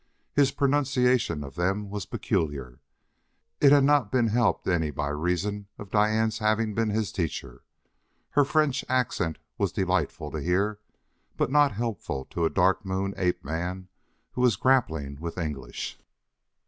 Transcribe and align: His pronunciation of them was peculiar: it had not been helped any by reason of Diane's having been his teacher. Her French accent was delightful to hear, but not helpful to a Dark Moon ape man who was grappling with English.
His 0.33 0.49
pronunciation 0.51 1.43
of 1.43 1.53
them 1.53 1.91
was 1.91 2.07
peculiar: 2.07 2.79
it 3.59 3.71
had 3.71 3.83
not 3.83 4.11
been 4.11 4.29
helped 4.29 4.67
any 4.67 4.89
by 4.89 5.09
reason 5.09 5.67
of 5.77 5.91
Diane's 5.91 6.39
having 6.39 6.73
been 6.73 6.89
his 6.89 7.11
teacher. 7.11 7.61
Her 8.31 8.43
French 8.43 8.83
accent 8.89 9.37
was 9.59 9.71
delightful 9.71 10.31
to 10.31 10.41
hear, 10.41 10.79
but 11.37 11.51
not 11.51 11.73
helpful 11.73 12.25
to 12.31 12.45
a 12.45 12.49
Dark 12.49 12.83
Moon 12.83 13.13
ape 13.15 13.45
man 13.45 13.89
who 14.31 14.41
was 14.41 14.55
grappling 14.55 15.19
with 15.21 15.37
English. 15.37 15.99